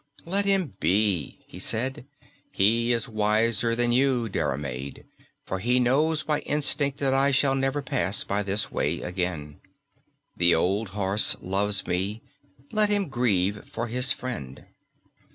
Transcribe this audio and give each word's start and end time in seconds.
"Let 0.25 0.45
him 0.45 0.73
be," 0.79 1.45
he 1.47 1.59
said; 1.59 2.07
"he 2.51 2.91
is 2.91 3.07
wiser 3.07 3.75
than 3.75 3.91
you, 3.91 4.29
Diarmaid, 4.29 5.05
for 5.45 5.59
he 5.59 5.79
knows 5.79 6.23
by 6.23 6.39
instinct 6.39 6.97
that 6.97 7.13
I 7.13 7.29
shall 7.29 7.53
never 7.53 7.83
pass 7.83 8.23
by 8.23 8.41
this 8.41 8.71
way 8.71 9.01
again. 9.01 9.61
The 10.35 10.55
old 10.55 10.89
horse 10.97 11.37
loves 11.39 11.85
me, 11.85 12.23
let 12.71 12.89
him 12.89 13.09
grieve 13.09 13.63
for 13.69 13.85
his 13.85 14.11
friend." 14.11 14.65